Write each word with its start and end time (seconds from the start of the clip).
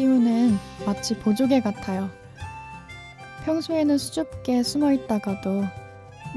라디오는 0.00 0.56
마치 0.86 1.14
보조개 1.14 1.60
같아요. 1.60 2.08
평소에는 3.44 3.98
수줍게 3.98 4.62
숨어 4.62 4.92
있다가도 4.92 5.64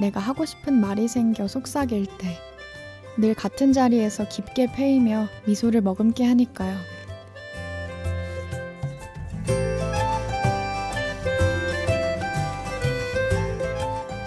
내가 0.02 0.20
하고 0.20 0.44
싶은 0.44 0.74
말이 0.74 1.08
생겨 1.08 1.48
속삭일 1.48 2.08
때 2.18 2.38
늘 3.16 3.36
같은 3.36 3.72
자리에서 3.72 4.28
깊게 4.28 4.74
패이며 4.74 5.28
미소를 5.46 5.82
머금게 5.82 6.26
하니까요. 6.26 6.76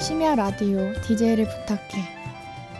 심야 0.00 0.36
라디오 0.36 0.92
DJ를 1.02 1.46
부탁해. 1.46 2.04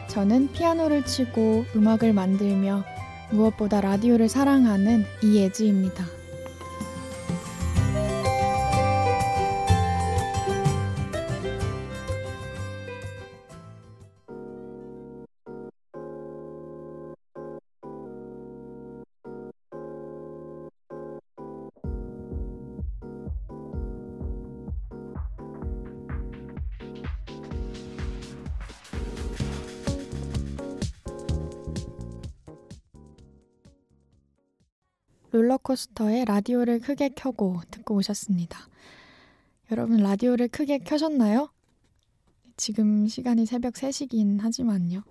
저는 0.09 0.53
피아노를 0.53 1.05
치고 1.05 1.67
음악을 1.75 2.15
만들며 2.15 2.83
무엇보다 3.31 3.81
라디오를 3.81 4.29
사랑하는 4.29 5.05
이예지입니다. 5.23 6.16
롤러코스터에 35.37 36.25
라디오를 36.25 36.81
크게 36.81 37.11
켜고 37.11 37.61
듣고 37.71 37.97
오셨습니다. 37.97 38.59
여러분 39.71 39.99
라디오를 39.99 40.49
크게 40.49 40.79
켜셨나요? 40.79 41.51
지금 42.57 43.07
시간이 43.07 43.45
새벽 43.45 43.75
3시긴 43.75 44.41
하지만요. 44.41 45.03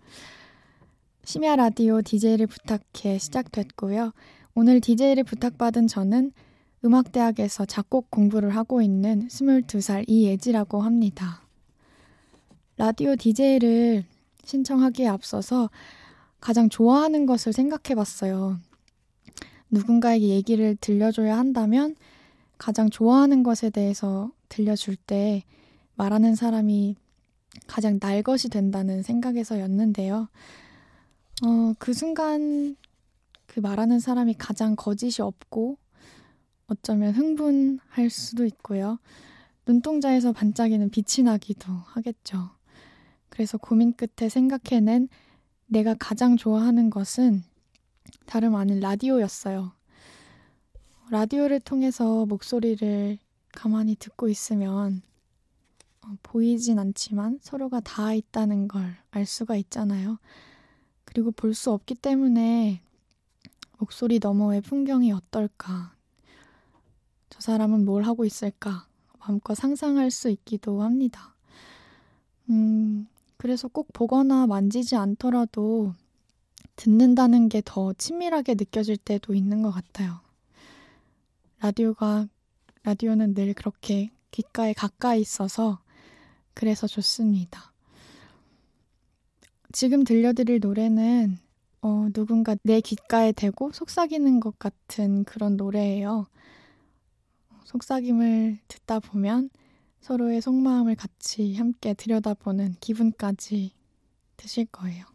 심야 1.23 1.55
라디오 1.55 2.01
DJ를 2.01 2.47
부탁해 2.47 3.19
시작됐고요. 3.19 4.13
오늘 4.55 4.81
DJ를 4.81 5.23
부탁받은 5.23 5.87
저는 5.87 6.31
음악대학에서 6.83 7.65
작곡 7.65 8.09
공부를 8.09 8.55
하고 8.55 8.81
있는 8.81 9.27
22살 9.27 10.05
이예지라고 10.07 10.81
합니다. 10.81 11.43
라디오 12.77 13.15
DJ를 13.15 14.05
신청하기에 14.43 15.07
앞서서 15.07 15.69
가장 16.39 16.69
좋아하는 16.69 17.25
것을 17.25 17.53
생각해 17.53 17.95
봤어요. 17.95 18.59
누군가에게 19.71 20.27
얘기를 20.27 20.75
들려줘야 20.79 21.37
한다면 21.37 21.95
가장 22.57 22.89
좋아하는 22.89 23.43
것에 23.43 23.69
대해서 23.69 24.31
들려줄 24.49 24.95
때 24.95 25.43
말하는 25.95 26.35
사람이 26.35 26.95
가장 27.67 27.99
날 27.99 28.21
것이 28.21 28.49
된다는 28.49 29.01
생각에서였는데요. 29.01 30.27
어, 31.45 31.73
그 31.79 31.93
순간 31.93 32.75
그 33.45 33.59
말하는 33.59 33.99
사람이 33.99 34.35
가장 34.35 34.75
거짓이 34.75 35.21
없고 35.21 35.77
어쩌면 36.67 37.13
흥분할 37.13 38.09
수도 38.09 38.45
있고요. 38.45 38.99
눈동자에서 39.67 40.31
반짝이는 40.31 40.89
빛이 40.89 41.23
나기도 41.25 41.71
하겠죠. 41.71 42.51
그래서 43.29 43.57
고민 43.57 43.93
끝에 43.93 44.29
생각해낸 44.29 45.07
내가 45.67 45.95
가장 45.97 46.37
좋아하는 46.37 46.89
것은 46.89 47.43
다름 48.25 48.55
아닌 48.55 48.79
라디오였어요. 48.79 49.71
라디오를 51.11 51.59
통해서 51.59 52.25
목소리를 52.25 53.17
가만히 53.51 53.95
듣고 53.95 54.27
있으면 54.29 55.01
어, 56.01 56.15
보이진 56.23 56.79
않지만 56.79 57.39
서로가 57.41 57.79
닿아 57.81 58.13
있다는 58.13 58.67
걸 58.67 58.95
알 59.11 59.25
수가 59.25 59.55
있잖아요. 59.55 60.19
그리고 61.05 61.31
볼 61.31 61.53
수 61.53 61.71
없기 61.71 61.95
때문에 61.95 62.81
목소리 63.77 64.19
너머의 64.21 64.59
풍경이 64.61 65.11
어떨까? 65.13 65.93
저 67.29 67.39
사람은 67.39 67.85
뭘 67.85 68.03
하고 68.03 68.25
있을까? 68.25 68.87
마음껏 69.19 69.55
상상할 69.55 70.11
수 70.11 70.29
있기도 70.29 70.81
합니다. 70.81 71.33
음, 72.49 73.07
그래서 73.37 73.67
꼭 73.69 73.87
보거나 73.93 74.47
만지지 74.47 74.95
않더라도 74.97 75.93
듣는다는 76.75 77.49
게 77.49 77.61
더 77.63 77.93
친밀하게 77.93 78.55
느껴질 78.55 78.97
때도 78.97 79.33
있는 79.33 79.61
것 79.61 79.71
같아요. 79.71 80.19
라디오가, 81.59 82.27
라디오는 82.83 83.33
늘 83.33 83.53
그렇게 83.53 84.11
귓가에 84.31 84.73
가까이 84.73 85.21
있어서 85.21 85.79
그래서 86.53 86.87
좋습니다. 86.87 87.71
지금 89.71 90.03
들려드릴 90.03 90.59
노래는 90.59 91.37
어, 91.81 92.07
누군가 92.13 92.55
내 92.63 92.81
귓가에 92.81 93.31
대고 93.31 93.71
속삭이는 93.71 94.39
것 94.39 94.57
같은 94.57 95.23
그런 95.23 95.57
노래예요. 95.57 96.27
속삭임을 97.65 98.59
듣다 98.67 98.99
보면 98.99 99.49
서로의 100.01 100.41
속마음을 100.41 100.95
같이 100.95 101.55
함께 101.55 101.93
들여다보는 101.93 102.75
기분까지 102.79 103.71
드실 104.37 104.65
거예요. 104.65 105.14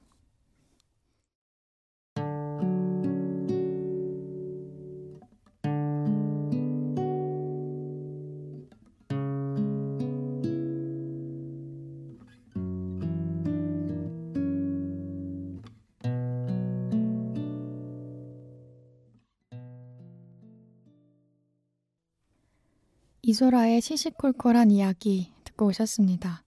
이소라의 23.30 23.80
시시콜콜한 23.80 24.72
이야기 24.72 25.32
듣고 25.44 25.66
오셨습니다. 25.66 26.42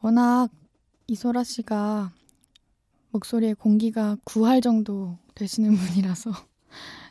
워낙 0.00 0.50
이소라 1.06 1.42
씨가 1.42 2.12
목소리에 3.12 3.54
공기가 3.54 4.18
구할 4.24 4.60
정도 4.60 5.16
되시는 5.34 5.72
분이라서 5.74 6.32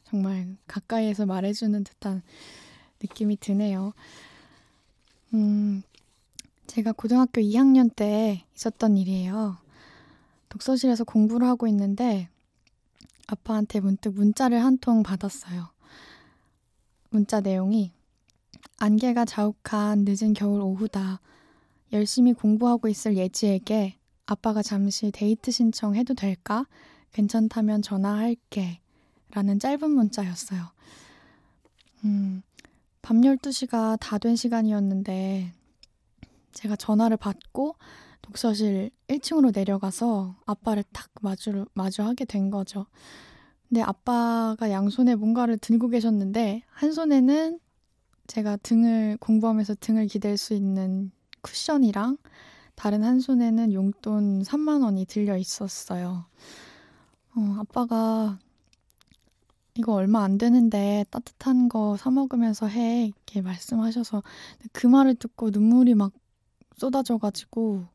정말 0.03 0.55
가까이에서 0.67 1.25
말해주는 1.25 1.83
듯한 1.83 2.21
느낌이 3.01 3.37
드네요. 3.37 3.93
음, 5.33 5.81
제가 6.67 6.91
고등학교 6.91 7.41
2학년 7.41 7.89
때 7.93 8.45
있었던 8.55 8.97
일이에요. 8.97 9.57
독서실에서 10.49 11.05
공부를 11.05 11.47
하고 11.47 11.65
있는데 11.65 12.29
아빠한테 13.25 13.79
문득 13.79 14.13
문자를 14.13 14.63
한 14.63 14.77
통 14.77 15.01
받았어요. 15.01 15.69
문자 17.09 17.41
내용이 17.41 17.91
안개가 18.77 19.25
자욱한 19.25 20.05
늦은 20.07 20.33
겨울 20.33 20.61
오후다. 20.61 21.21
열심히 21.93 22.33
공부하고 22.33 22.87
있을 22.87 23.15
예지에게 23.17 23.97
아빠가 24.25 24.61
잠시 24.61 25.11
데이트 25.11 25.51
신청해도 25.51 26.13
될까? 26.15 26.65
괜찮다면 27.13 27.81
전화할게. 27.81 28.79
라는 29.31 29.59
짧은 29.59 29.89
문자였어요. 29.91 30.61
음, 32.05 32.41
밤 33.01 33.21
12시가 33.21 33.97
다 33.99 34.17
된 34.17 34.35
시간이었는데, 34.35 35.53
제가 36.53 36.75
전화를 36.75 37.17
받고 37.17 37.75
독서실 38.21 38.91
1층으로 39.07 39.53
내려가서 39.53 40.35
아빠를 40.45 40.83
탁 40.93 41.09
마주, 41.21 41.65
마주하게 41.73 42.25
된 42.25 42.49
거죠. 42.49 42.85
근데 43.67 43.81
아빠가 43.81 44.71
양손에 44.71 45.15
뭔가를 45.15 45.57
들고 45.57 45.89
계셨는데, 45.89 46.63
한 46.69 46.91
손에는 46.93 47.59
제가 48.27 48.57
등을 48.57 49.17
공부하면서 49.19 49.75
등을 49.79 50.07
기댈 50.07 50.37
수 50.37 50.53
있는 50.53 51.11
쿠션이랑 51.41 52.17
다른 52.75 53.03
한 53.03 53.19
손에는 53.19 53.73
용돈 53.73 54.43
3만 54.43 54.83
원이 54.83 55.05
들려 55.05 55.37
있었어요. 55.37 56.25
어, 57.35 57.55
아빠가 57.59 58.39
이거 59.77 59.93
얼마 59.93 60.23
안 60.23 60.37
되는데 60.37 61.05
따뜻한 61.11 61.69
거 61.69 61.97
사 61.97 62.09
먹으면서 62.11 62.67
해 62.67 63.07
이렇게 63.07 63.41
말씀하셔서 63.41 64.23
그 64.71 64.87
말을 64.87 65.15
듣고 65.15 65.49
눈물이 65.51 65.95
막 65.95 66.11
쏟아져가지고 66.77 67.85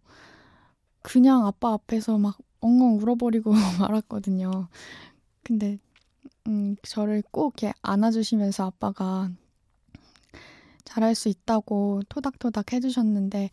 그냥 1.02 1.46
아빠 1.46 1.72
앞에서 1.72 2.18
막 2.18 2.36
엉엉 2.60 2.98
울어버리고 2.98 3.52
말았거든요. 3.80 4.68
근데 5.42 5.78
음, 6.46 6.76
저를 6.82 7.22
꼭 7.30 7.54
이렇게 7.62 7.74
안아주시면서 7.82 8.66
아빠가 8.66 9.30
잘할 10.90 11.14
수 11.14 11.28
있다고 11.28 12.02
토닥토닥 12.08 12.72
해주셨는데 12.72 13.50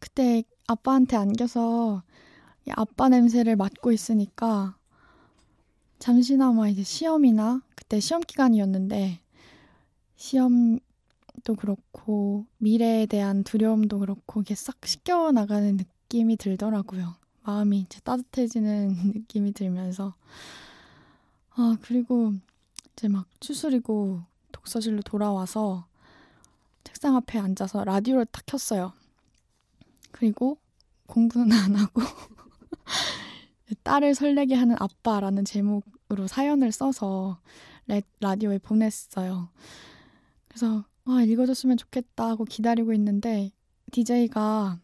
그때 0.00 0.42
아빠한테 0.66 1.16
안겨서 1.16 2.02
아빠 2.72 3.08
냄새를 3.08 3.54
맡고 3.54 3.92
있으니까 3.92 4.76
잠시나마 6.00 6.68
이제 6.68 6.82
시험이나 6.82 7.62
그때 7.76 8.00
시험 8.00 8.20
기간이었는데 8.22 9.20
시험도 10.16 11.54
그렇고 11.56 12.46
미래에 12.58 13.06
대한 13.06 13.44
두려움도 13.44 14.00
그렇고 14.00 14.40
이게 14.40 14.56
싹 14.56 14.84
씻겨 14.84 15.30
나가는 15.30 15.76
느낌이 15.76 16.36
들더라고요. 16.38 17.14
마음이 17.42 17.80
이제 17.80 18.00
따뜻해지는 18.00 18.88
느낌이 19.14 19.52
들면서 19.52 20.14
아 21.50 21.76
그리고 21.82 22.32
이제 22.92 23.06
막 23.06 23.26
추스리고 23.38 24.22
독서실로 24.50 25.02
돌아와서 25.02 25.86
책상 26.84 27.16
앞에 27.16 27.38
앉아서 27.38 27.84
라디오를 27.84 28.26
딱 28.26 28.44
켰어요. 28.46 28.92
그리고 30.10 30.58
공부는 31.06 31.52
안 31.52 31.76
하고 31.76 32.02
딸을 33.84 34.14
설레게 34.14 34.54
하는 34.54 34.76
아빠라는 34.78 35.44
제목으로 35.44 36.26
사연을 36.26 36.72
써서 36.72 37.40
라디오에 38.20 38.58
보냈어요. 38.58 39.48
그래서 40.48 40.84
아, 41.04 41.22
읽어줬으면 41.22 41.76
좋겠다 41.76 42.28
하고 42.28 42.44
기다리고 42.44 42.92
있는데 42.92 43.50
DJ가 43.90 44.78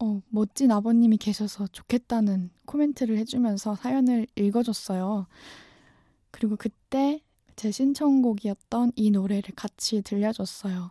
어, 0.00 0.22
멋진 0.28 0.70
아버님이 0.70 1.16
계셔서 1.16 1.68
좋겠다는 1.68 2.50
코멘트를 2.66 3.16
해주면서 3.18 3.76
사연을 3.76 4.26
읽어줬어요. 4.36 5.26
그리고 6.30 6.56
그때 6.56 7.22
제 7.56 7.70
신청곡이었던 7.70 8.92
이 8.96 9.10
노래를 9.10 9.54
같이 9.54 10.02
들려줬어요. 10.02 10.90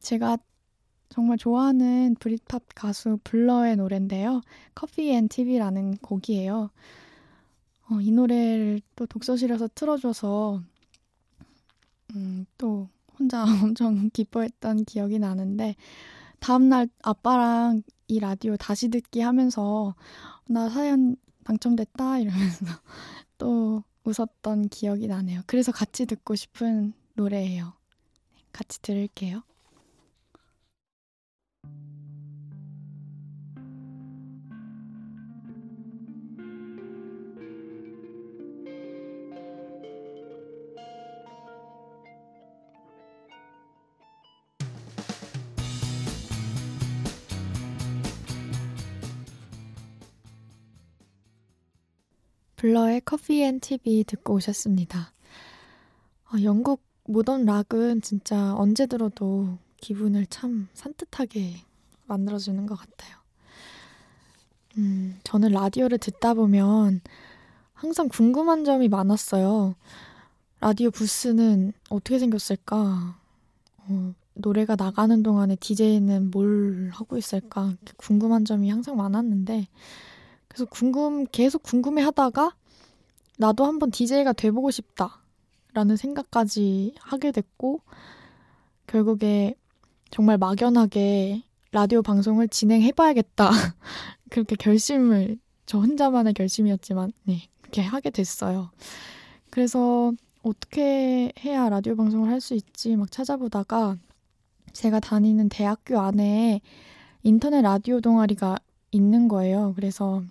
제가 0.00 0.38
정말 1.08 1.38
좋아하는 1.38 2.16
브릿팝 2.18 2.62
가수 2.74 3.18
블러의 3.24 3.76
노래인데요. 3.76 4.40
Coffee 4.74 5.10
and 5.10 5.28
TV라는 5.28 5.98
곡이에요. 5.98 6.70
어, 7.90 8.00
이 8.00 8.10
노래를 8.10 8.80
또 8.96 9.06
독서실에서 9.06 9.68
틀어줘서 9.74 10.62
음, 12.14 12.46
또 12.58 12.88
혼자 13.18 13.44
엄청 13.62 14.10
기뻐했던 14.10 14.84
기억이 14.84 15.18
나는데 15.18 15.76
다음날 16.40 16.88
아빠랑 17.02 17.82
이 18.08 18.18
라디오 18.18 18.56
다시 18.56 18.88
듣기 18.88 19.20
하면서 19.20 19.94
나 20.48 20.68
사연 20.68 21.16
당첨됐다 21.44 22.18
이러면서 22.18 22.66
또 23.38 23.82
웃었던 24.04 24.68
기억이 24.68 25.06
나네요. 25.06 25.42
그래서 25.46 25.72
같이 25.72 26.06
듣고 26.06 26.34
싶은 26.34 26.92
노래예요. 27.14 27.72
같이 28.52 28.80
들을게요. 28.82 29.42
블러의 52.64 53.02
Coffee 53.04 53.42
and 53.42 53.60
TV 53.60 54.04
듣고 54.04 54.36
오셨습니다. 54.36 55.12
어, 56.32 56.42
영국 56.42 56.80
모던 57.04 57.44
락은 57.44 58.00
진짜 58.00 58.54
언제 58.54 58.86
들어도 58.86 59.58
기분을 59.82 60.24
참 60.30 60.68
산뜻하게 60.72 61.56
만들어주는 62.06 62.64
것 62.64 62.74
같아요. 62.74 63.18
음, 64.78 65.20
저는 65.24 65.50
라디오를 65.50 65.98
듣다 65.98 66.32
보면 66.32 67.02
항상 67.74 68.08
궁금한 68.08 68.64
점이 68.64 68.88
많았어요. 68.88 69.74
라디오 70.60 70.90
부스는 70.90 71.74
어떻게 71.90 72.18
생겼을까? 72.18 73.18
어, 73.76 74.14
노래가 74.32 74.74
나가는 74.74 75.22
동안에 75.22 75.56
DJ는 75.56 76.30
뭘 76.30 76.88
하고 76.94 77.18
있을까? 77.18 77.74
궁금한 77.98 78.46
점이 78.46 78.70
항상 78.70 78.96
많았는데, 78.96 79.68
그래서 80.54 80.66
궁금, 80.66 81.26
계속 81.26 81.64
궁금해 81.64 82.00
하다가 82.02 82.54
나도 83.38 83.64
한번 83.64 83.90
DJ가 83.90 84.32
돼보고 84.32 84.70
싶다. 84.70 85.20
라는 85.72 85.96
생각까지 85.96 86.94
하게 87.00 87.32
됐고, 87.32 87.80
결국에 88.86 89.56
정말 90.12 90.38
막연하게 90.38 91.42
라디오 91.72 92.02
방송을 92.02 92.46
진행해봐야겠다. 92.46 93.50
그렇게 94.30 94.54
결심을, 94.54 95.38
저 95.66 95.78
혼자만의 95.80 96.34
결심이었지만, 96.34 97.12
네, 97.24 97.48
그렇게 97.60 97.82
하게 97.82 98.10
됐어요. 98.10 98.70
그래서 99.50 100.12
어떻게 100.44 101.32
해야 101.44 101.68
라디오 101.68 101.96
방송을 101.96 102.30
할 102.30 102.40
수 102.40 102.54
있지 102.54 102.94
막 102.94 103.10
찾아보다가 103.10 103.96
제가 104.72 105.00
다니는 105.00 105.48
대학교 105.48 105.98
안에 105.98 106.60
인터넷 107.24 107.62
라디오 107.62 108.00
동아리가 108.00 108.56
있는 108.92 109.26
거예요. 109.26 109.72
그래서 109.74 110.22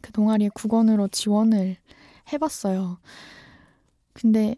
그 0.00 0.12
동아리에 0.12 0.50
국원으로 0.54 1.08
지원을 1.08 1.76
해봤어요. 2.32 2.98
근데 4.12 4.54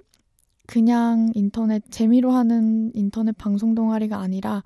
그냥 0.66 1.30
인터넷 1.34 1.82
재미로 1.90 2.30
하는 2.32 2.92
인터넷 2.94 3.36
방송 3.36 3.74
동아리가 3.74 4.18
아니라 4.18 4.62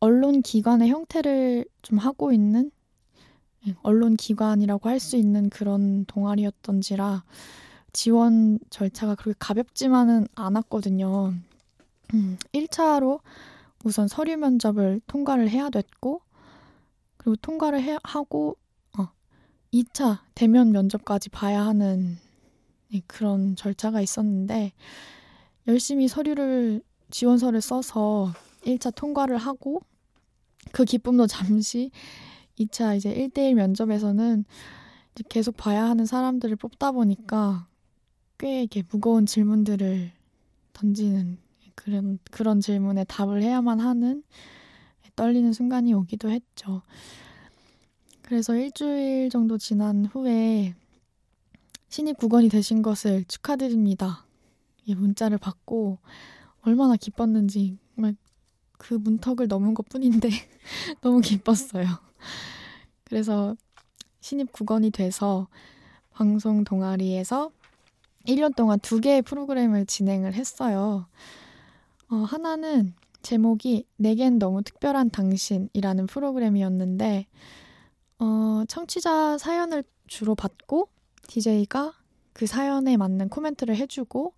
언론 0.00 0.42
기관의 0.42 0.88
형태를 0.90 1.64
좀 1.82 1.98
하고 1.98 2.32
있는 2.32 2.70
예, 3.66 3.74
언론 3.82 4.16
기관이라고 4.16 4.88
할 4.88 5.00
수 5.00 5.16
있는 5.16 5.50
그런 5.50 6.04
동아리였던지라 6.06 7.24
지원 7.92 8.58
절차가 8.70 9.14
그렇게 9.16 9.36
가볍지만은 9.38 10.26
않았거든요. 10.34 11.34
음, 12.14 12.38
1차로 12.52 13.20
우선 13.84 14.08
서류 14.08 14.36
면접을 14.36 15.00
통과를 15.06 15.48
해야 15.50 15.70
됐고, 15.70 16.20
그리고 17.16 17.36
통과를 17.36 17.82
해, 17.82 17.98
하고 18.02 18.56
2차 19.72 20.20
대면 20.34 20.72
면접까지 20.72 21.30
봐야 21.30 21.64
하는 21.64 22.16
네, 22.90 23.02
그런 23.06 23.56
절차가 23.56 24.00
있었는데 24.00 24.72
열심히 25.66 26.08
서류를 26.08 26.82
지원서를 27.10 27.60
써서 27.60 28.32
1차 28.64 28.94
통과를 28.94 29.36
하고 29.36 29.82
그 30.72 30.84
기쁨도 30.84 31.26
잠시 31.26 31.90
2차 32.58 32.96
이제 32.96 33.14
1대1 33.14 33.54
면접에서는 33.54 34.44
이제 35.14 35.24
계속 35.28 35.56
봐야 35.56 35.84
하는 35.84 36.06
사람들을 36.06 36.56
뽑다 36.56 36.92
보니까 36.92 37.66
꽤 38.38 38.62
이게 38.62 38.82
무거운 38.90 39.26
질문들을 39.26 40.12
던지는 40.72 41.38
그런 41.74 42.18
그런 42.30 42.60
질문에 42.60 43.04
답을 43.04 43.42
해야만 43.42 43.80
하는 43.80 44.22
떨리는 45.18 45.52
순간이 45.52 45.92
오기도 45.94 46.30
했죠. 46.30 46.82
그래서 48.28 48.54
일주일 48.54 49.30
정도 49.30 49.56
지난 49.56 50.04
후에 50.04 50.74
신입 51.88 52.18
국원이 52.18 52.50
되신 52.50 52.82
것을 52.82 53.24
축하드립니다. 53.24 54.26
이 54.84 54.94
문자를 54.94 55.38
받고 55.38 55.96
얼마나 56.60 56.96
기뻤는지 56.96 57.78
정말 57.94 58.14
그 58.76 58.92
문턱을 58.92 59.48
넘은 59.48 59.72
것 59.72 59.88
뿐인데 59.88 60.28
너무 61.00 61.22
기뻤어요. 61.22 61.86
그래서 63.04 63.56
신입 64.20 64.52
국원이 64.52 64.90
돼서 64.90 65.48
방송 66.10 66.64
동아리에서 66.64 67.50
1년 68.26 68.54
동안 68.54 68.78
두 68.80 69.00
개의 69.00 69.22
프로그램을 69.22 69.86
진행을 69.86 70.34
했어요. 70.34 71.06
어, 72.10 72.16
하나는 72.16 72.92
제목이 73.22 73.86
내겐 73.96 74.38
너무 74.38 74.62
특별한 74.62 75.08
당신이라는 75.08 76.06
프로그램이었는데 76.08 77.26
어, 78.18 78.64
청취자 78.68 79.38
사연을 79.38 79.84
주로 80.06 80.34
받고 80.34 80.88
DJ가 81.28 81.94
그 82.32 82.46
사연에 82.46 82.96
맞는 82.96 83.28
코멘트를 83.28 83.76
해주고 83.76 84.34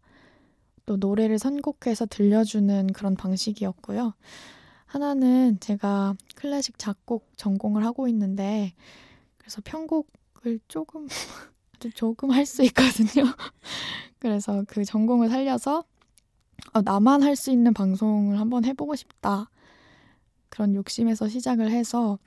또 0.87 0.96
노래를 0.96 1.38
선곡해서 1.38 2.06
들려주는 2.06 2.88
그런 2.92 3.14
방식이었고요. 3.14 4.14
하나는 4.87 5.58
제가 5.60 6.16
클래식 6.34 6.78
작곡 6.78 7.30
전공을 7.37 7.84
하고 7.84 8.08
있는데 8.08 8.75
그래서 9.38 9.60
편곡을 9.64 10.60
조금 10.68 11.06
아주 11.76 11.90
조금 11.92 12.30
할 12.30 12.44
수 12.44 12.62
있거든요. 12.64 13.25
그래서 14.18 14.64
그 14.66 14.84
전공을 14.84 15.28
살려서 15.28 15.84
어, 16.72 16.82
나만 16.82 17.22
할 17.22 17.37
수 17.37 17.50
있는 17.50 17.72
방송을 17.72 18.38
한번 18.40 18.64
해보고 18.64 18.96
싶다. 18.96 19.49
그런 20.49 20.75
욕심에서 20.75 21.28
시작을 21.28 21.70
해서 21.70 22.18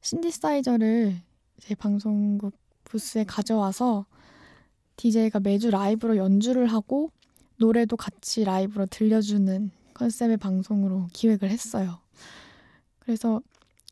신디사이저를 0.00 1.16
제 1.58 1.74
방송국 1.74 2.54
부스에 2.84 3.24
가져와서 3.24 4.06
DJ가 4.96 5.40
매주 5.40 5.70
라이브로 5.70 6.16
연주를 6.16 6.66
하고 6.66 7.10
노래도 7.56 7.96
같이 7.96 8.44
라이브로 8.44 8.86
들려주는 8.86 9.70
컨셉의 9.94 10.38
방송으로 10.38 11.08
기획을 11.12 11.50
했어요. 11.50 11.98
그래서 12.98 13.42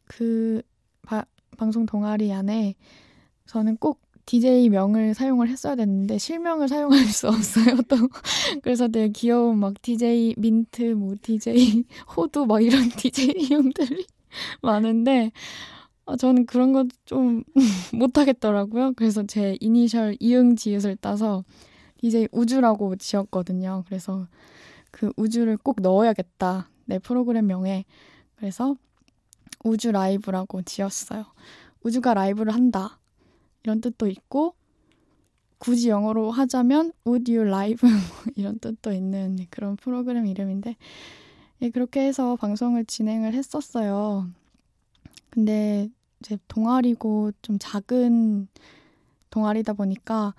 그 0.07 0.63
바, 1.03 1.25
방송 1.57 1.87
동아리 1.87 2.33
안에 2.33 2.75
저는 3.47 3.77
꼭 3.77 4.01
DJ 4.25 4.69
명을 4.69 5.15
사용을 5.15 5.49
했어야 5.49 5.75
됐는데 5.75 6.19
실명을 6.19 6.69
사용할 6.69 7.05
수 7.07 7.29
없어요. 7.29 7.81
또 7.89 7.97
그래서 8.63 8.89
되게 8.89 9.09
귀여운 9.09 9.59
막 9.59 9.81
DJ 9.81 10.35
민트, 10.37 10.83
뭐 10.93 11.15
DJ 11.21 11.85
호두 12.17 12.47
막 12.47 12.61
이런 12.61 12.89
DJ 12.97 13.49
형들이 13.51 14.07
많은데 14.61 15.33
어, 16.09 16.17
저는 16.17 16.47
그런 16.47 16.73
거 16.73 16.85
좀 17.05 17.45
못하겠더라고요. 17.93 18.95
그래서 18.97 19.25
제 19.27 19.57
이니셜 19.61 20.17
이응 20.21 20.57
지읒을 20.57 20.97
따서 20.97 21.45
DJ 21.99 22.29
우주라고 22.33 22.97
지었거든요. 22.97 23.85
그래서 23.87 24.27
그 24.91 25.13
우주를 25.17 25.59
꼭 25.59 25.83
넣어야겠다. 25.83 26.71
내 26.87 26.99
프로그램 26.99 27.47
명에. 27.47 27.85
그래서 28.37 28.77
우주 29.65 29.93
라이브라고 29.93 30.63
지었어요. 30.63 31.27
우주가 31.83 32.15
라이브를 32.15 32.55
한다. 32.55 32.99
이런 33.65 33.81
뜻도 33.83 34.07
있고 34.09 34.55
굳이 35.59 35.91
영어로 35.91 36.31
하자면 36.31 36.93
Would 37.07 37.31
you 37.37 37.47
live 37.53 37.87
이런 38.37 38.59
뜻도 38.61 38.93
있는 38.93 39.39
그런 39.51 39.77
프로그램 39.77 40.27
이름인데 40.27 40.77
예, 41.61 41.71
그렇게 41.71 42.07
해서 42.07 42.37
방송을 42.37 42.87
진행을 42.87 43.35
했었어요. 43.35 44.31
근데 45.31 45.91
제 46.23 46.39
동아리고 46.49 47.33
좀 47.43 47.59
작은 47.61 48.49
동아리다 49.31 49.75
보니까 49.75 50.35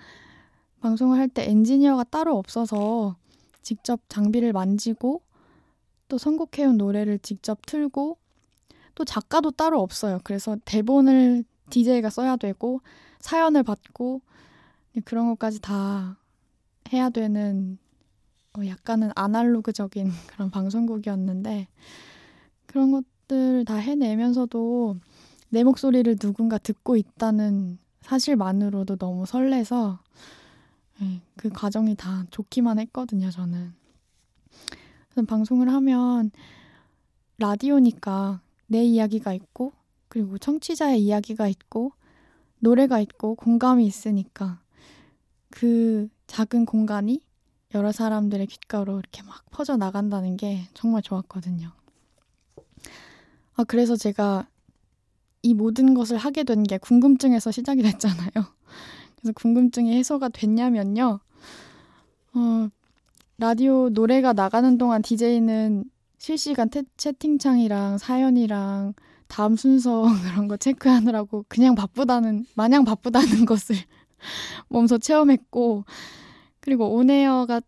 방송을 0.81 1.19
할 1.19 1.27
때 1.27 1.49
엔지니어가 1.49 2.05
따로 2.05 2.37
없어서 2.37 3.15
직접 3.61 4.01
장비를 4.09 4.53
만지고 4.53 5.21
또 6.07 6.17
선곡해온 6.17 6.77
노래를 6.77 7.19
직접 7.19 7.59
틀고 7.65 8.17
또 8.95 9.05
작가도 9.05 9.51
따로 9.51 9.81
없어요. 9.81 10.19
그래서 10.23 10.57
대본을 10.65 11.43
DJ가 11.69 12.09
써야 12.09 12.35
되고 12.35 12.81
사연을 13.19 13.63
받고 13.63 14.21
그런 15.05 15.27
것까지 15.29 15.61
다 15.61 16.17
해야 16.91 17.09
되는 17.09 17.77
어, 18.57 18.65
약간은 18.65 19.11
아날로그적인 19.15 20.11
그런 20.27 20.49
방송국이었는데 20.49 21.67
그런 22.65 22.91
것들을 22.91 23.65
다 23.65 23.75
해내면서도 23.75 24.97
내 25.49 25.63
목소리를 25.63 26.15
누군가 26.17 26.57
듣고 26.57 26.95
있다는 26.95 27.79
사실만으로도 28.01 28.97
너무 28.97 29.25
설레서 29.25 29.99
네, 31.01 31.21
그 31.35 31.49
과정이 31.49 31.95
다 31.95 32.25
좋기만 32.29 32.79
했거든요, 32.79 33.29
저는. 33.31 33.73
방송을 35.27 35.71
하면 35.73 36.31
라디오니까 37.37 38.41
내 38.67 38.83
이야기가 38.83 39.33
있고 39.33 39.73
그리고 40.07 40.37
청취자의 40.37 41.01
이야기가 41.03 41.47
있고 41.47 41.91
노래가 42.59 42.99
있고 42.99 43.35
공감이 43.35 43.85
있으니까 43.85 44.61
그 45.49 46.09
작은 46.27 46.65
공간이 46.65 47.21
여러 47.73 47.91
사람들의 47.91 48.47
귓가로 48.47 48.99
이렇게 48.99 49.23
막 49.23 49.43
퍼져 49.51 49.77
나간다는 49.77 50.37
게 50.37 50.67
정말 50.73 51.01
좋았거든요. 51.01 51.71
아, 53.55 53.63
그래서 53.65 53.95
제가 53.95 54.47
이 55.41 55.53
모든 55.53 55.93
것을 55.93 56.17
하게 56.17 56.43
된 56.43 56.63
게 56.63 56.77
궁금증에서 56.77 57.51
시작이 57.51 57.81
됐잖아요. 57.81 58.29
그래서 59.15 59.33
궁금증이 59.35 59.95
해소가 59.97 60.29
됐냐면요. 60.29 61.19
어, 62.33 62.69
라디오 63.37 63.89
노래가 63.89 64.33
나가는 64.33 64.77
동안 64.77 65.01
DJ는 65.01 65.85
실시간 66.17 66.69
태, 66.69 66.83
채팅창이랑 66.97 67.97
사연이랑 67.97 68.93
다음 69.27 69.55
순서 69.55 70.03
그런 70.33 70.47
거 70.47 70.57
체크하느라고 70.57 71.45
그냥 71.47 71.75
바쁘다는 71.75 72.45
마냥 72.55 72.83
바쁘다는 72.83 73.45
것을 73.45 73.75
몸소 74.67 74.97
체험했고 74.97 75.85
그리고 76.59 76.93
온에어가 76.95 77.61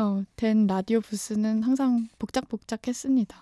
어, 0.00 0.22
된 0.36 0.68
라디오 0.68 1.00
부스는 1.00 1.64
항상 1.64 2.08
복작복작했습니다. 2.20 3.36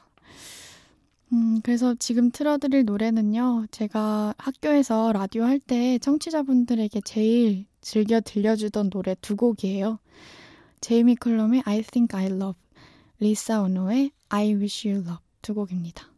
음, 1.32 1.60
그래서 1.62 1.94
지금 1.98 2.30
틀어드릴 2.30 2.84
노래는요, 2.84 3.66
제가 3.70 4.34
학교에서 4.38 5.12
라디오 5.12 5.42
할 5.44 5.58
때 5.58 5.98
청취자분들에게 5.98 7.00
제일 7.04 7.66
즐겨 7.80 8.20
들려주던 8.20 8.90
노래 8.90 9.16
두 9.20 9.34
곡이에요. 9.36 9.98
제이미 10.80 11.16
클럼의 11.16 11.62
I 11.64 11.82
Think 11.82 12.16
I 12.18 12.26
Love, 12.26 12.60
리사 13.18 13.62
오노의 13.62 14.12
I 14.28 14.54
Wish 14.54 14.88
You 14.88 15.02
Love 15.02 15.18
두 15.42 15.54
곡입니다. 15.54 16.15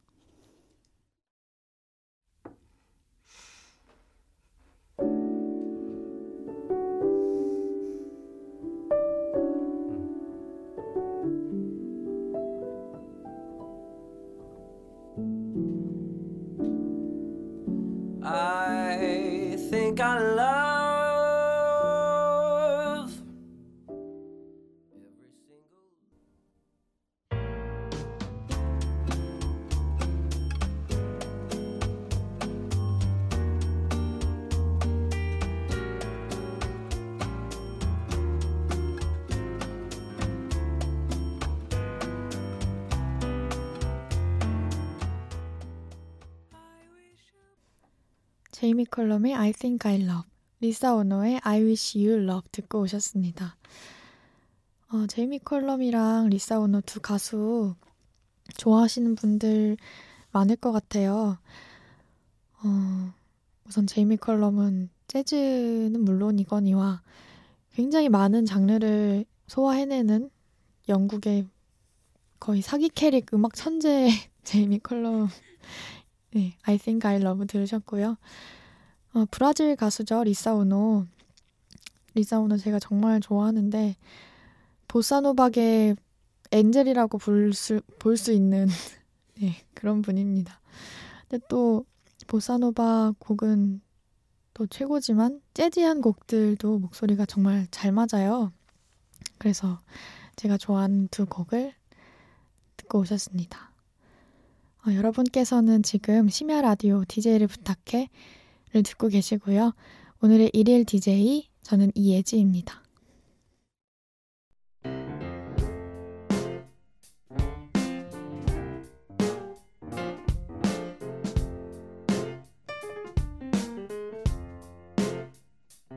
제이미 48.59 48.85
컬럼의 48.87 49.37
I 49.37 49.53
Think 49.53 49.89
I 49.89 50.03
Love, 50.03 50.29
리사 50.59 50.93
오노의 50.97 51.39
I 51.45 51.63
Wish 51.63 51.97
You 51.97 52.21
Love 52.25 52.49
듣고 52.51 52.81
오셨습니다. 52.81 53.57
어, 54.91 55.07
제이미 55.07 55.39
컬럼이랑 55.39 56.29
리사 56.29 56.59
오노 56.59 56.81
두 56.81 56.99
가수 56.99 57.77
좋아하시는 58.57 59.15
분들 59.15 59.77
많을 60.33 60.57
것 60.57 60.73
같아요. 60.73 61.39
어, 62.65 63.13
우선 63.65 63.87
제이미 63.87 64.17
컬럼은 64.17 64.91
재즈는 65.07 66.01
물론이거니와 66.01 67.03
굉장히 67.75 68.09
많은 68.09 68.45
장르를 68.45 69.25
소화해내는 69.47 70.31
영국의 70.89 71.47
거의 72.41 72.63
사기 72.63 72.89
캐릭 72.89 73.33
음악 73.35 73.55
천재 73.55 74.09
제이미 74.43 74.81
컬럼 74.81 75.29
네, 76.33 76.57
I 76.63 76.79
Think 76.79 77.09
I 77.09 77.17
Love 77.17 77.47
들으셨고요. 77.47 78.17
어, 79.15 79.25
브라질 79.31 79.75
가수죠, 79.77 80.25
리사 80.25 80.55
오노. 80.55 81.07
리사 82.15 82.41
오노 82.41 82.57
제가 82.59 82.79
정말 82.79 83.21
좋아하는데 83.21 83.97
보사노박의 84.89 85.97
엔젤이라고 86.51 87.19
볼수 87.19 88.33
있는 88.33 88.69
네, 89.41 89.55
그런 89.75 90.03
분입니다. 90.03 90.61
근데 91.29 91.45
또 91.49 91.85
보사노바 92.27 93.15
곡은 93.19 93.81
또 94.55 94.67
최고지만 94.67 95.41
재즈한 95.55 96.01
곡들도 96.01 96.79
목소리가 96.79 97.27
정말 97.27 97.69
잘 97.71 97.93
맞아요. 97.93 98.53
그래서 99.39 99.81
제가 100.37 100.57
좋아하는 100.57 101.09
두 101.09 101.27
곡을 101.27 101.73
듣고 102.77 103.01
오셨습니다. 103.01 103.68
어, 104.89 104.95
여러분께서는 104.95 105.83
지금 105.83 106.31
심야 106.31 106.63
라디오 106.63 107.05
DJ를 107.07 107.47
부탁해를 107.47 108.09
듣고 108.85 109.09
계시고요. 109.09 109.75
오늘의 110.23 110.51
일일 110.55 110.87
DJ 110.87 111.47
저는 111.63 111.93
이예지입니다. 111.95 112.83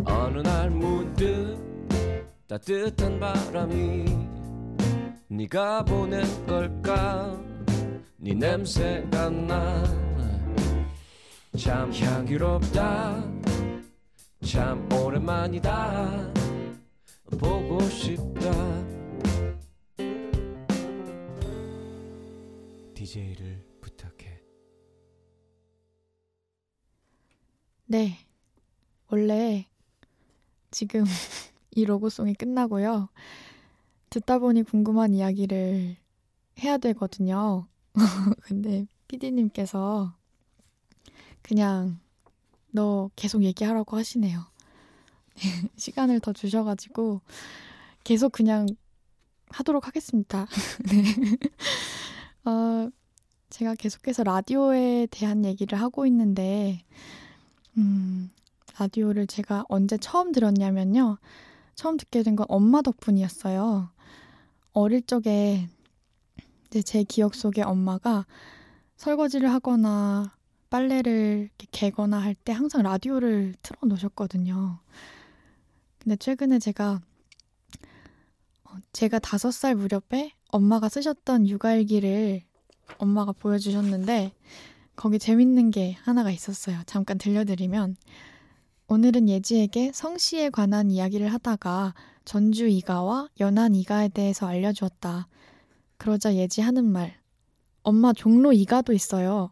어느 0.04 0.40
날 0.40 0.70
문득 0.70 1.58
따뜻한 2.48 3.20
바람이 3.22 4.06
네가 5.30 5.86
보낸 5.86 6.24
걸까 6.46 7.51
네 8.24 8.36
냄새가 8.36 9.32
나참 9.32 9.82
향기롭다. 11.92 13.20
참 14.46 14.88
오랜만이다. 14.94 16.32
보고 17.40 17.82
싶다. 17.90 18.52
DJ를 22.94 23.66
부탁해. 23.82 24.40
네. 27.88 28.20
원래 29.08 29.68
지금 30.70 31.06
이 31.72 31.86
로고송이 31.86 32.36
끝나고요. 32.36 33.10
듣다 34.12 34.38
보니 34.38 34.62
궁금한 34.62 35.16
이야기를 35.16 35.96
해야 36.60 36.78
되거든요. 36.78 37.71
근데 38.44 38.86
피디님께서 39.08 40.14
그냥 41.42 42.00
너 42.72 43.10
계속 43.16 43.44
얘기하라고 43.44 43.98
하시네요. 43.98 44.46
시간을 45.76 46.20
더 46.20 46.34
주셔가지고 46.34 47.22
계속 48.04 48.32
그냥 48.32 48.68
하도록 49.50 49.86
하겠습니다. 49.86 50.48
네. 50.92 51.38
어, 52.50 52.90
제가 53.50 53.76
계속해서 53.76 54.24
라디오에 54.24 55.08
대한 55.12 55.44
얘기를 55.46 55.80
하고 55.80 56.06
있는데, 56.06 56.84
음, 57.78 58.32
라디오를 58.80 59.28
제가 59.28 59.66
언제 59.70 59.98
처음 59.98 60.32
들었냐면요. 60.32 61.18
처음 61.76 61.98
듣게 61.98 62.24
된 62.24 62.36
건 62.36 62.46
엄마 62.50 62.82
덕분이었어요. 62.82 63.90
어릴 64.74 65.02
적에 65.04 65.68
이제 66.72 66.82
제 66.82 67.04
기억 67.04 67.36
속에 67.36 67.62
엄마가 67.64 68.26
설거지를 68.96 69.52
하거나 69.52 70.34
빨래를 70.70 71.50
개거나 71.72 72.18
할 72.18 72.34
때 72.34 72.54
항상 72.54 72.82
라디오를 72.84 73.56
틀어 73.62 73.78
놓으셨거든요. 73.84 74.80
근데 76.00 76.16
최근에 76.16 76.60
제가 76.60 77.02
어, 78.64 78.70
제가 78.94 79.20
다섯 79.20 79.52
살 79.52 79.76
무렵에 79.76 80.32
엄마가 80.50 80.88
쓰셨던 80.88 81.50
육아일기를 81.50 82.42
엄마가 83.00 83.34
보여주셨는데 83.34 84.32
거기 84.96 85.20
재밌는 85.20 85.72
게 85.72 85.98
하나가 86.04 86.32
있었어요. 86.32 86.80
잠깐 86.86 87.18
들려드리면 87.18 87.98
오늘은 88.88 89.28
예지에게 89.28 89.92
성씨에 89.94 90.52
관한 90.52 90.90
이야기를 90.90 91.34
하다가 91.34 91.96
전주 92.24 92.68
이가와 92.68 93.28
연안 93.42 93.76
이가에 93.76 94.08
대해서 94.08 94.48
알려주었다. 94.48 95.28
그러자 96.02 96.34
예지 96.34 96.62
하는 96.62 96.92
말. 96.92 97.14
엄마 97.84 98.12
종로 98.12 98.54
이가도 98.54 98.92
있어요. 98.92 99.52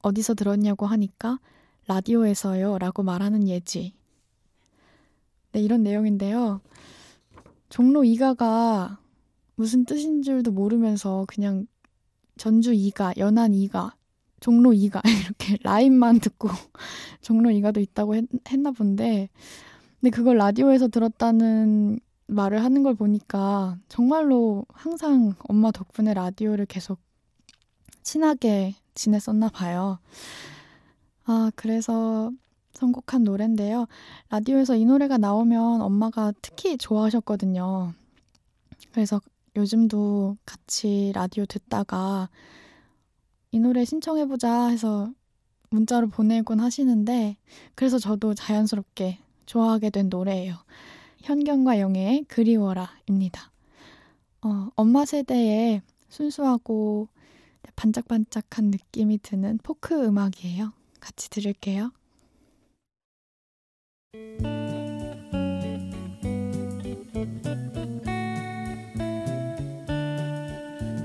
어디서 0.00 0.34
들었냐고 0.34 0.86
하니까 0.86 1.40
라디오에서요 1.88 2.78
라고 2.78 3.02
말하는 3.02 3.48
예지. 3.48 3.94
네, 5.50 5.60
이런 5.60 5.82
내용인데요. 5.82 6.60
종로 7.68 8.04
이가가 8.04 9.00
무슨 9.56 9.84
뜻인 9.84 10.22
줄도 10.22 10.52
모르면서 10.52 11.24
그냥 11.26 11.66
전주 12.36 12.72
이가, 12.72 13.14
연안 13.16 13.54
이가, 13.54 13.96
종로 14.38 14.72
이가 14.72 15.02
이렇게 15.26 15.58
라인만 15.64 16.20
듣고 16.20 16.48
종로 17.22 17.50
이가도 17.50 17.80
있다고 17.80 18.14
했, 18.14 18.24
했나 18.48 18.70
본데 18.70 19.30
근데 20.00 20.10
그걸 20.10 20.36
라디오에서 20.36 20.86
들었다는 20.86 21.98
말을 22.26 22.64
하는 22.64 22.82
걸 22.82 22.94
보니까 22.94 23.76
정말로 23.88 24.64
항상 24.72 25.34
엄마 25.48 25.70
덕분에 25.70 26.14
라디오를 26.14 26.66
계속 26.66 26.98
친하게 28.02 28.74
지냈었나 28.94 29.48
봐요. 29.48 29.98
아, 31.24 31.50
그래서 31.56 32.30
선곡한 32.72 33.24
노래인데요. 33.24 33.86
라디오에서 34.30 34.76
이 34.76 34.84
노래가 34.84 35.16
나오면 35.18 35.80
엄마가 35.80 36.32
특히 36.42 36.76
좋아하셨거든요. 36.76 37.92
그래서 38.92 39.20
요즘도 39.56 40.36
같이 40.44 41.12
라디오 41.14 41.46
듣다가 41.46 42.28
이 43.52 43.60
노래 43.60 43.84
신청해보자 43.84 44.68
해서 44.68 45.12
문자로 45.70 46.08
보내곤 46.08 46.60
하시는데, 46.60 47.36
그래서 47.74 47.98
저도 47.98 48.34
자연스럽게 48.34 49.18
좋아하게 49.46 49.90
된 49.90 50.08
노래예요. 50.08 50.56
현경과 51.24 51.80
영애의 51.80 52.24
그리워라입니다. 52.28 53.50
어, 54.42 54.68
엄마 54.76 55.06
세대의 55.06 55.80
순수하고 56.10 57.08
반짝반짝한 57.76 58.66
느낌이 58.66 59.16
드는 59.22 59.58
포크 59.62 60.04
음악이에요. 60.04 60.74
같이 61.00 61.30
들을게요. 61.30 61.92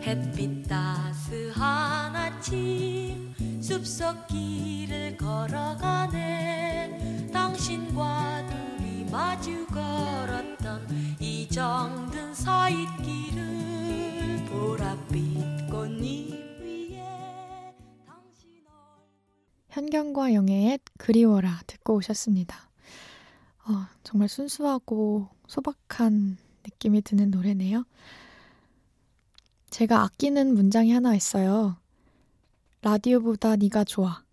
햇빛 0.04 0.68
따스한 0.68 2.16
아침 2.16 3.34
숲속 3.62 4.28
길을 4.28 5.16
걸어가네 5.16 6.20
당신과 7.32 8.49
마주 9.12 9.66
걸었던 9.68 10.88
이 11.20 11.48
정든 11.50 12.34
서잇길을 12.34 13.40
보랏빛 14.50 15.70
꽃잎 15.70 16.62
위에 16.62 17.74
당신 18.06 18.64
현경과 19.70 20.34
영애의 20.34 20.80
그리워라 20.98 21.62
듣고 21.66 21.96
오셨습니다. 21.96 22.70
어, 23.66 23.88
정말 24.04 24.30
순수하고 24.30 25.28
소박한 25.48 26.38
느낌이 26.64 27.02
드는 27.02 27.32
노래네요. 27.32 27.86
제가 29.70 30.04
아끼는 30.04 30.54
문장이 30.54 30.92
하나 30.92 31.16
있어요. 31.16 31.78
라디오보다 32.82 33.56
네가 33.56 33.84
좋아. 33.84 34.24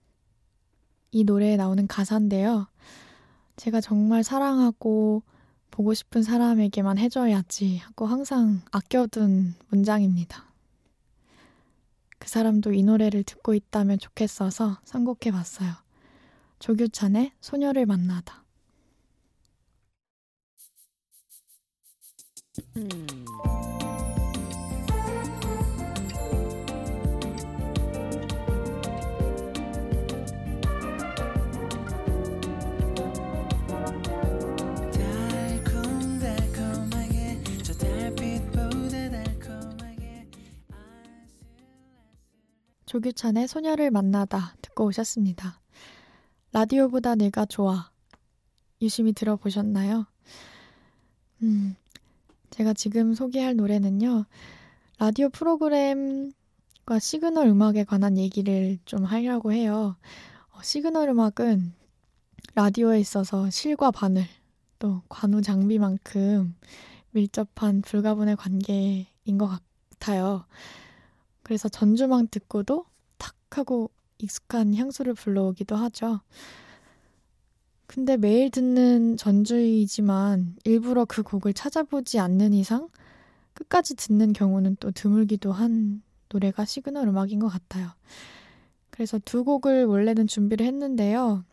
이 1.12 1.24
노래에 1.24 1.56
나오는 1.56 1.86
가사인데요. 1.86 2.68
제가 3.56 3.80
정말 3.80 4.22
사랑하고 4.22 5.22
보고 5.70 5.94
싶은 5.94 6.22
사람에게만 6.22 6.98
해줘야지 6.98 7.78
하고 7.78 8.06
항상 8.06 8.62
아껴둔 8.70 9.54
문장입니다. 9.68 10.44
그 12.18 12.28
사람도 12.28 12.72
이 12.72 12.82
노래를 12.82 13.24
듣고 13.24 13.54
있다면 13.54 13.98
좋겠어서 13.98 14.78
선곡해 14.84 15.32
봤어요. 15.32 15.72
조규찬의 16.58 17.32
소녀를 17.40 17.86
만나다. 17.86 18.44
음. 22.76 23.06
조규찬의 42.96 43.46
소녀를 43.46 43.90
만나다 43.90 44.54
듣고 44.62 44.86
오셨습니다. 44.86 45.60
라디오보다 46.52 47.14
내가 47.14 47.44
좋아. 47.44 47.90
유심히 48.80 49.12
들어보셨나요? 49.12 50.06
음, 51.42 51.76
제가 52.50 52.72
지금 52.72 53.12
소개할 53.12 53.56
노래는요, 53.56 54.24
라디오 54.98 55.28
프로그램과 55.28 56.98
시그널 56.98 57.48
음악에 57.48 57.84
관한 57.84 58.16
얘기를 58.16 58.78
좀 58.86 59.04
하려고 59.04 59.52
해요. 59.52 59.96
어, 60.52 60.62
시그널 60.62 61.10
음악은 61.10 61.74
라디오에 62.54 62.98
있어서 63.00 63.50
실과 63.50 63.90
바늘, 63.90 64.24
또 64.78 65.02
관우 65.10 65.42
장비만큼 65.42 66.54
밀접한 67.10 67.82
불가분의 67.82 68.36
관계인 68.36 69.36
것 69.36 69.60
같아요. 69.98 70.46
그래서 71.46 71.68
전주만 71.68 72.26
듣고도 72.26 72.86
탁 73.18 73.36
하고 73.50 73.92
익숙한 74.18 74.74
향수를 74.74 75.14
불러오기도 75.14 75.76
하죠. 75.76 76.20
근데 77.86 78.16
매일 78.16 78.50
듣는 78.50 79.16
전주이지만 79.16 80.56
일부러 80.64 81.04
그 81.04 81.22
곡을 81.22 81.54
찾아보지 81.54 82.18
않는 82.18 82.52
이상 82.52 82.88
끝까지 83.54 83.94
듣는 83.94 84.32
경우는 84.32 84.78
또 84.80 84.90
드물기도 84.90 85.52
한 85.52 86.02
노래가 86.30 86.64
시그널 86.64 87.06
음악인 87.06 87.38
것 87.38 87.46
같아요. 87.46 87.90
그래서 88.90 89.20
두 89.24 89.44
곡을 89.44 89.84
원래는 89.84 90.26
준비를 90.26 90.66
했는데요. 90.66 91.44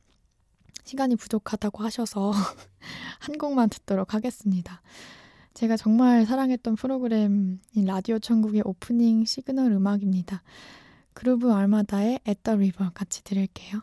시간이 0.85 1.17
부족하다고 1.17 1.83
하셔서 1.83 2.31
한 3.19 3.37
곡만 3.37 3.69
듣도록 3.69 4.15
하겠습니다. 4.15 4.81
제가 5.53 5.77
정말 5.77 6.25
사랑했던 6.25 6.75
프로그램인 6.75 7.59
라디오 7.85 8.17
천국의 8.17 8.63
오프닝 8.65 9.25
시그널 9.25 9.71
음악입니다. 9.71 10.41
그루브 11.13 11.53
알마다의 11.53 12.19
At 12.27 12.41
the 12.43 12.55
River 12.55 12.91
같이 12.93 13.23
들을게요. 13.23 13.81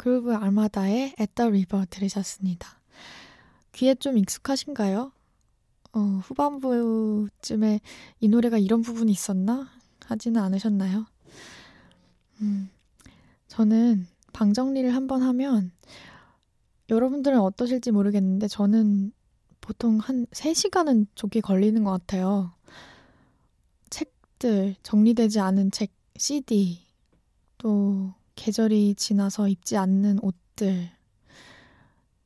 그루브 0.00 0.34
알마다의 0.34 1.14
At 1.20 1.34
the 1.34 1.48
River 1.48 1.84
들으셨습니다. 1.90 2.80
귀에 3.72 3.94
좀 3.94 4.16
익숙하신가요? 4.16 5.12
어, 5.92 6.00
후반부쯤에 6.00 7.80
이 8.20 8.28
노래가 8.28 8.56
이런 8.56 8.80
부분이 8.80 9.12
있었나? 9.12 9.68
하지는 10.06 10.40
않으셨나요? 10.40 11.04
음, 12.40 12.70
저는 13.48 14.06
방 14.32 14.54
정리를 14.54 14.94
한번 14.94 15.20
하면 15.20 15.70
여러분들은 16.88 17.38
어떠실지 17.38 17.90
모르겠는데 17.90 18.48
저는 18.48 19.12
보통 19.60 19.98
한 19.98 20.24
3시간은 20.28 21.08
좋게 21.14 21.42
걸리는 21.42 21.84
것 21.84 21.90
같아요. 21.90 22.54
책들, 23.90 24.76
정리되지 24.82 25.40
않은 25.40 25.70
책, 25.72 25.92
CD, 26.16 26.86
또 27.58 28.14
계절이 28.40 28.94
지나서 28.94 29.48
입지 29.48 29.76
않는 29.76 30.18
옷들, 30.22 30.88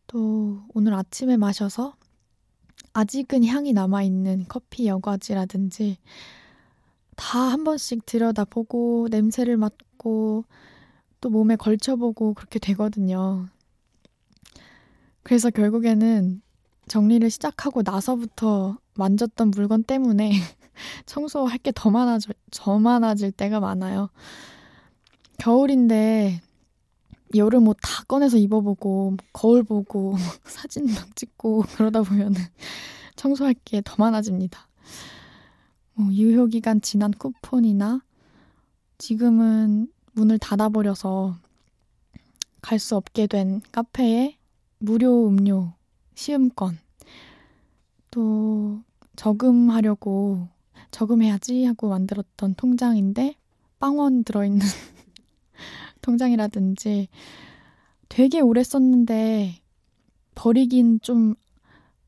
또 0.07 0.63
오늘 0.73 0.95
아침에 0.95 1.37
마셔서 1.37 1.97
아직은 2.93 3.45
향이 3.45 3.73
남아있는 3.73 4.45
커피 4.49 4.87
여과지라든지 4.87 5.99
다 7.17 7.49
한 7.51 7.65
번씩 7.65 8.07
들여다보고 8.07 9.09
냄새를 9.11 9.57
맡고 9.57 10.45
또 11.21 11.31
몸에 11.31 11.57
걸쳐보고 11.57 12.35
그렇게 12.35 12.61
되거든요. 12.61 13.49
그래서 15.25 15.51
결국에는 15.51 16.43
정리를 16.87 17.29
시작하고 17.31 17.83
나서부터 17.85 18.79
만졌던 18.95 19.51
물건 19.51 19.83
때문에 19.83 20.31
청소할 21.07 21.59
게 21.59 21.73
더 21.73 21.91
많아져, 21.91 22.33
더 22.53 22.79
많아질 22.79 23.33
때가 23.33 23.59
많아요. 23.61 24.11
겨울인데 25.39 26.41
여름 27.37 27.69
옷 27.69 27.77
다 27.83 28.05
꺼내서 28.05 28.37
입어보고 28.39 29.17
거울 29.33 29.63
보고 29.65 30.17
사진 30.45 30.87
막 30.87 31.15
찍고 31.17 31.65
그러다 31.77 32.03
보면은 32.03 32.41
청소할 33.17 33.55
게 33.65 33.81
더 33.83 33.95
많아집니다. 33.99 34.69
뭐 35.95 36.13
유효 36.13 36.47
기간 36.47 36.81
지난 36.81 37.11
쿠폰이나 37.13 38.03
지금은 38.99 39.89
문을 40.13 40.39
닫아버려서 40.39 41.37
갈 42.63 42.79
수 42.79 42.97
없게 42.97 43.27
된 43.27 43.61
카페에 43.73 44.37
무료 44.79 45.27
음료 45.29 45.73
시음권 46.15 46.79
또 48.11 48.81
저금하려고 49.17 50.49
저금해야지 50.91 51.65
하고 51.65 51.89
만들었던 51.89 52.55
통장인데 52.55 53.35
빵원 53.81 54.25
들어있는 54.25 54.61
통장이라든지 56.03 57.09
되게 58.09 58.41
오래 58.41 58.63
썼는데 58.63 59.61
버리긴 60.35 61.01
좀 61.01 61.35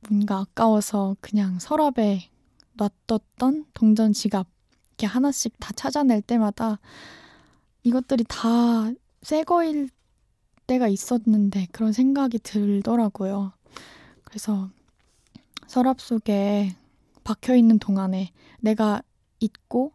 뭔가 0.09 0.39
아까워서 0.39 1.17
그냥 1.21 1.59
서랍에 1.59 2.31
놔뒀던 2.75 3.67
동전 3.75 4.13
지갑 4.13 4.47
이렇게 4.91 5.07
하나씩 5.07 5.55
다 5.59 5.73
찾아낼 5.75 6.23
때마다 6.23 6.79
이것들이 7.83 8.25
다 8.29 8.93
새 9.27 9.43
거일 9.43 9.89
때가 10.69 10.87
있었는데 10.87 11.67
그런 11.73 11.93
생각이 11.93 12.39
들더라고요. 12.39 13.53
그래서 14.23 14.71
서랍 15.67 16.01
속에 16.01 16.77
박혀 17.25 17.57
있는 17.57 17.81
동안에 17.81 18.31
내가 18.61 19.03
잊고 19.41 19.91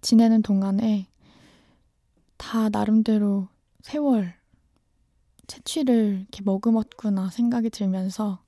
지내는 0.00 0.42
동안에 0.42 1.08
다 2.42 2.68
나름대로 2.68 3.46
세월, 3.82 4.34
채취를 5.46 6.18
이렇게 6.22 6.42
머금었구나 6.42 7.30
생각이 7.30 7.70
들면서 7.70 8.42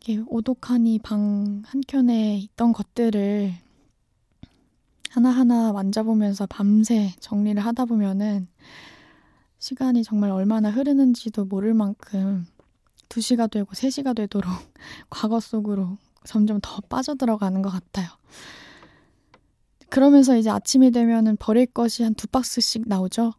이렇게 0.00 0.24
오독하니 0.26 0.98
방 1.00 1.62
한켠에 1.66 2.38
있던 2.38 2.72
것들을 2.72 3.52
하나하나 5.10 5.72
만져보면서 5.72 6.46
밤새 6.46 7.12
정리를 7.20 7.62
하다 7.62 7.84
보면은 7.84 8.48
시간이 9.58 10.02
정말 10.02 10.30
얼마나 10.30 10.70
흐르는지도 10.70 11.44
모를 11.44 11.74
만큼 11.74 12.46
2시가 13.10 13.50
되고 13.50 13.70
3시가 13.70 14.16
되도록 14.16 14.50
과거 15.10 15.40
속으로 15.40 15.98
점점 16.24 16.58
더 16.62 16.80
빠져들어가는 16.88 17.60
것 17.60 17.68
같아요. 17.68 18.08
그러면서 19.92 20.36
이제 20.38 20.48
아침이 20.48 20.90
되면은 20.90 21.36
버릴 21.36 21.66
것이 21.66 22.02
한 22.02 22.14
두 22.14 22.26
박스씩 22.26 22.84
나오죠. 22.86 23.34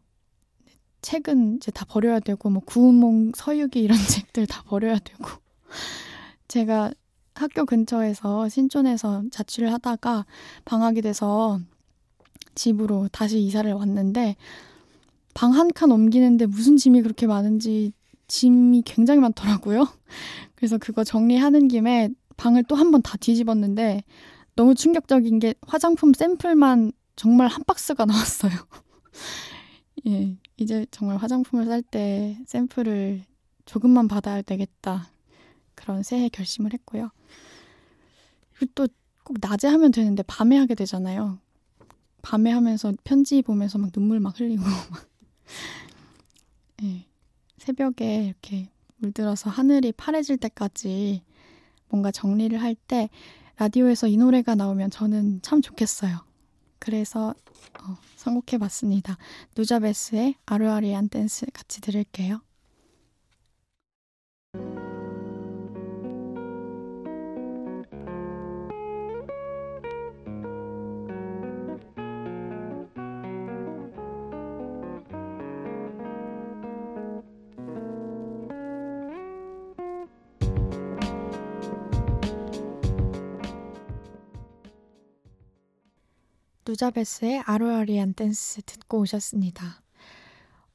책은 1.02 1.56
이제 1.56 1.72
다 1.72 1.84
버려야 1.84 2.20
되고, 2.20 2.48
뭐, 2.48 2.62
구운몽, 2.64 3.32
서유기 3.34 3.80
이런 3.82 3.98
책들 4.30 4.46
다 4.46 4.62
버려야 4.62 4.98
되고. 5.00 5.24
제가 6.46 6.92
학교 7.34 7.64
근처에서 7.66 8.48
신촌에서 8.48 9.24
자취를 9.32 9.72
하다가 9.72 10.26
방학이 10.64 11.02
돼서 11.02 11.58
집으로 12.54 13.08
다시 13.10 13.40
이사를 13.40 13.70
왔는데, 13.72 14.36
방 15.34 15.50
한 15.52 15.72
칸 15.74 15.90
옮기는데 15.90 16.46
무슨 16.46 16.76
짐이 16.76 17.02
그렇게 17.02 17.26
많은지 17.26 17.92
짐이 18.28 18.82
굉장히 18.86 19.18
많더라고요. 19.20 19.88
그래서 20.54 20.78
그거 20.78 21.02
정리하는 21.02 21.66
김에 21.66 22.10
방을 22.36 22.62
또 22.64 22.76
한 22.76 22.92
번 22.92 23.02
다 23.02 23.16
뒤집었는데, 23.18 24.04
너무 24.56 24.74
충격적인 24.74 25.38
게 25.40 25.54
화장품 25.66 26.12
샘플만 26.14 26.92
정말 27.16 27.48
한 27.48 27.62
박스가 27.64 28.04
나왔어요. 28.06 28.52
예, 30.06 30.36
이제 30.56 30.86
정말 30.90 31.16
화장품을 31.16 31.66
살 31.66 31.82
때 31.82 32.38
샘플을 32.46 33.24
조금만 33.66 34.08
받아야 34.08 34.42
되겠다. 34.42 35.08
그런 35.74 36.02
새해 36.02 36.28
결심을 36.28 36.72
했고요. 36.72 37.10
그리고 38.54 38.72
또 38.74 38.86
꼭 39.24 39.38
낮에 39.40 39.66
하면 39.68 39.90
되는데 39.90 40.22
밤에 40.24 40.56
하게 40.58 40.74
되잖아요. 40.74 41.38
밤에 42.20 42.50
하면서 42.50 42.92
편지 43.04 43.40
보면서 43.40 43.78
막 43.78 43.90
눈물 43.90 44.20
막 44.20 44.38
흘리고 44.38 44.62
막. 44.90 45.08
예, 46.82 47.06
새벽에 47.58 48.26
이렇게 48.26 48.70
물들어서 48.96 49.48
하늘이 49.50 49.92
파래질 49.92 50.36
때까지 50.36 51.22
뭔가 51.88 52.10
정리를 52.10 52.60
할 52.60 52.74
때 52.86 53.08
라디오에서 53.56 54.08
이 54.08 54.16
노래가 54.16 54.54
나오면 54.54 54.90
저는 54.90 55.40
참 55.42 55.62
좋겠어요. 55.62 56.24
그래서 56.78 57.34
어, 57.80 57.96
선곡해봤습니다. 58.16 59.16
누자베스의 59.56 60.34
아르아리안 60.46 61.08
댄스 61.08 61.46
같이 61.52 61.80
들을게요. 61.80 62.40
누자베스의 86.74 87.44
아로아리안 87.46 88.14
댄스 88.14 88.62
듣고 88.62 88.98
오셨습니다. 89.00 89.80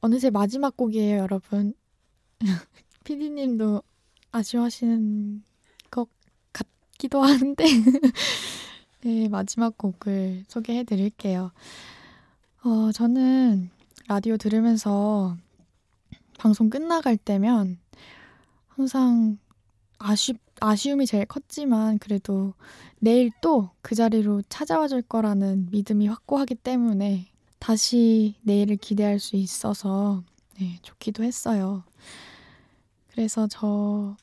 어느새 0.00 0.30
마지막 0.30 0.74
곡이에요, 0.74 1.18
여러분. 1.18 1.74
피디님도 3.04 3.82
아쉬워하시는 4.32 5.44
것 5.90 6.08
같기도 6.54 7.22
한데, 7.22 7.64
네, 9.02 9.28
마지막 9.28 9.76
곡을 9.76 10.46
소개해 10.48 10.84
드릴게요. 10.84 11.52
어, 12.64 12.92
저는 12.92 13.68
라디오 14.08 14.38
들으면서 14.38 15.36
방송 16.38 16.70
끝나갈 16.70 17.18
때면 17.18 17.78
항상 18.68 19.38
아쉽, 20.00 20.38
아쉬움이 20.60 21.06
제일 21.06 21.26
컸지만 21.26 21.98
그래도 21.98 22.54
내일 22.98 23.30
또 23.40 23.70
그 23.82 23.94
자리로 23.94 24.42
찾아와 24.48 24.88
줄 24.88 25.02
거라는 25.02 25.68
믿음이 25.70 26.08
확고하기 26.08 26.56
때문에 26.56 27.26
다시 27.58 28.36
내일을 28.42 28.76
기대할 28.76 29.18
수 29.18 29.36
있어서 29.36 30.22
네, 30.58 30.78
좋기도 30.82 31.24
했어요. 31.24 31.82
그래서 33.10 33.46
저 33.48 34.16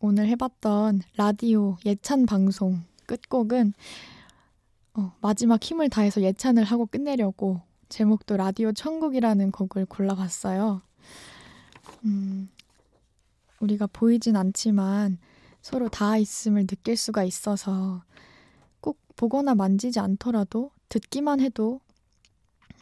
오늘 0.00 0.26
해봤던 0.28 1.02
라디오 1.16 1.76
예찬 1.86 2.26
방송 2.26 2.82
끝곡은 3.06 3.72
어, 4.94 5.12
마지막 5.20 5.62
힘을 5.62 5.88
다해서 5.88 6.20
예찬을 6.22 6.64
하고 6.64 6.86
끝내려고 6.86 7.60
제목도 7.88 8.36
라디오 8.36 8.72
천국이라는 8.72 9.50
곡을 9.50 9.86
골라봤어요. 9.86 10.82
음, 12.04 12.48
우리가 13.64 13.86
보이진 13.86 14.36
않지만 14.36 15.18
서로 15.62 15.88
닿아 15.88 16.18
있음을 16.18 16.66
느낄 16.66 16.96
수가 16.96 17.24
있어서 17.24 18.04
꼭 18.80 18.98
보거나 19.16 19.54
만지지 19.54 19.98
않더라도 20.00 20.70
듣기만 20.88 21.40
해도 21.40 21.80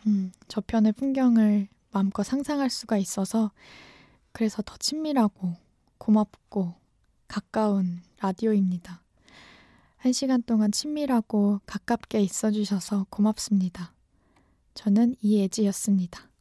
음, 0.06 0.32
저편의 0.48 0.92
풍경을 0.92 1.68
마음껏 1.92 2.22
상상할 2.24 2.70
수가 2.70 2.98
있어서 2.98 3.52
그래서 4.32 4.62
더 4.62 4.76
친밀하고 4.76 5.54
고맙고 5.98 6.74
가까운 7.28 8.02
라디오입니다. 8.20 9.00
한 9.98 10.12
시간 10.12 10.42
동안 10.42 10.72
친밀하고 10.72 11.60
가깝게 11.64 12.20
있어주셔서 12.20 13.06
고맙습니다. 13.08 13.94
저는 14.74 15.14
이예지였습니다. 15.22 16.31